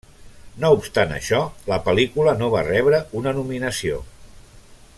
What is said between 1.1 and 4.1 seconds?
això, la pel·lícula no va rebre una nominació.